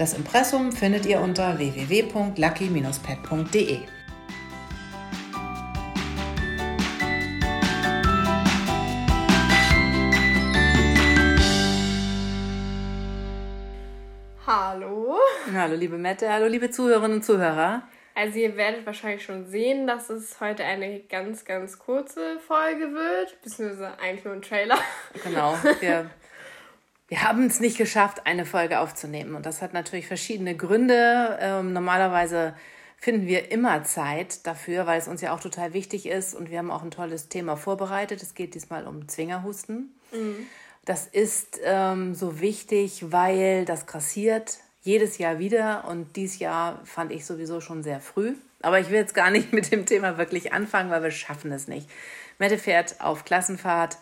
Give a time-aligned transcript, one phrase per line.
[0.00, 3.80] das Impressum findet ihr unter www.lucky-pet.de.
[14.46, 15.18] Hallo.
[15.52, 17.82] Hallo liebe Mette, hallo liebe Zuhörerinnen und Zuhörer.
[18.14, 23.38] Also ihr werdet wahrscheinlich schon sehen, dass es heute eine ganz, ganz kurze Folge wird,
[23.42, 24.78] beziehungsweise eigentlich nur ein Trailer.
[25.22, 26.08] Genau, wir
[27.10, 29.34] wir haben es nicht geschafft, eine Folge aufzunehmen.
[29.34, 31.36] Und das hat natürlich verschiedene Gründe.
[31.40, 32.54] Ähm, normalerweise
[32.98, 36.36] finden wir immer Zeit dafür, weil es uns ja auch total wichtig ist.
[36.36, 38.22] Und wir haben auch ein tolles Thema vorbereitet.
[38.22, 39.92] Es geht diesmal um Zwingerhusten.
[40.12, 40.46] Mhm.
[40.84, 45.86] Das ist ähm, so wichtig, weil das grassiert jedes Jahr wieder.
[45.88, 48.34] Und dieses Jahr fand ich sowieso schon sehr früh.
[48.62, 51.66] Aber ich will jetzt gar nicht mit dem Thema wirklich anfangen, weil wir schaffen es
[51.66, 51.90] nicht.
[52.38, 53.98] Mette fährt auf Klassenfahrt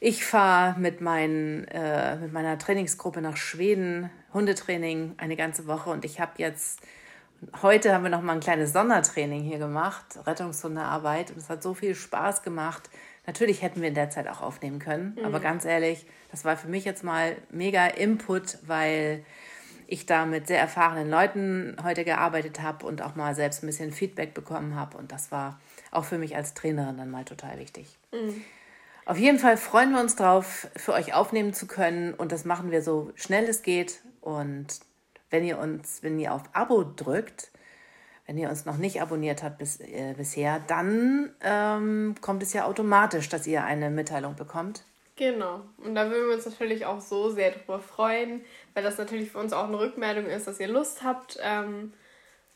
[0.00, 5.90] ich fahre mit, äh, mit meiner Trainingsgruppe nach Schweden, Hundetraining, eine ganze Woche.
[5.90, 6.80] Und ich habe jetzt,
[7.60, 11.32] heute haben wir noch mal ein kleines Sondertraining hier gemacht, Rettungshundearbeit.
[11.32, 12.88] Und es hat so viel Spaß gemacht.
[13.26, 15.16] Natürlich hätten wir in der Zeit auch aufnehmen können.
[15.18, 15.26] Mhm.
[15.26, 19.22] Aber ganz ehrlich, das war für mich jetzt mal mega Input, weil
[19.86, 23.92] ich da mit sehr erfahrenen Leuten heute gearbeitet habe und auch mal selbst ein bisschen
[23.92, 24.96] Feedback bekommen habe.
[24.96, 25.60] Und das war
[25.90, 27.98] auch für mich als Trainerin dann mal total wichtig.
[28.12, 28.42] Mhm.
[29.10, 32.70] Auf jeden Fall freuen wir uns drauf, für euch aufnehmen zu können und das machen
[32.70, 34.02] wir so schnell es geht.
[34.20, 34.68] Und
[35.30, 37.50] wenn ihr uns, wenn ihr auf Abo drückt,
[38.28, 42.66] wenn ihr uns noch nicht abonniert habt bis, äh, bisher, dann ähm, kommt es ja
[42.66, 44.84] automatisch, dass ihr eine Mitteilung bekommt.
[45.16, 45.62] Genau.
[45.78, 48.42] Und da würden wir uns natürlich auch so sehr drüber freuen,
[48.74, 51.94] weil das natürlich für uns auch eine Rückmeldung ist, dass ihr Lust habt, ähm,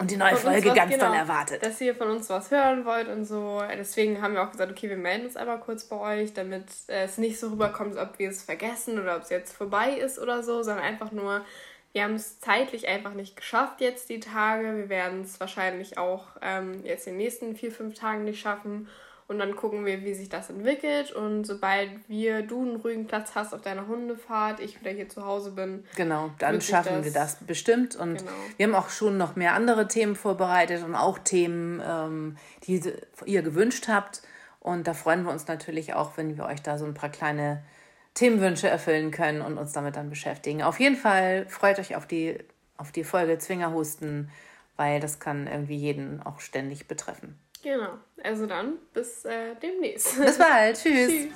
[0.00, 1.62] und die neue Folge ganz genau, doll erwartet.
[1.62, 3.62] Dass ihr von uns was hören wollt und so.
[3.76, 7.18] Deswegen haben wir auch gesagt, okay, wir melden uns einmal kurz bei euch, damit es
[7.18, 10.62] nicht so rüberkommt, ob wir es vergessen oder ob es jetzt vorbei ist oder so,
[10.62, 11.44] sondern einfach nur,
[11.92, 14.74] wir haben es zeitlich einfach nicht geschafft jetzt die Tage.
[14.74, 18.88] Wir werden es wahrscheinlich auch ähm, jetzt in den nächsten vier, fünf Tagen nicht schaffen.
[19.30, 21.12] Und dann gucken wir, wie sich das entwickelt.
[21.12, 25.24] Und sobald wir, du einen ruhigen Platz hast auf deiner Hundefahrt, ich wieder hier zu
[25.24, 25.84] Hause bin.
[25.94, 27.94] Genau, dann schaffen das wir das bestimmt.
[27.94, 28.32] Und genau.
[28.56, 32.82] wir haben auch schon noch mehr andere Themen vorbereitet und auch Themen, ähm, die
[33.24, 34.22] ihr gewünscht habt.
[34.58, 37.62] Und da freuen wir uns natürlich auch, wenn wir euch da so ein paar kleine
[38.14, 40.64] Themenwünsche erfüllen können und uns damit dann beschäftigen.
[40.64, 42.36] Auf jeden Fall freut euch auf die,
[42.76, 44.28] auf die Folge Zwingerhusten,
[44.74, 47.38] weil das kann irgendwie jeden auch ständig betreffen.
[47.62, 47.98] Genau.
[48.22, 50.18] Also dann bis äh, demnächst.
[50.18, 50.76] Bis bald.
[50.76, 51.08] Tschüss.
[51.08, 51.28] Tschüss.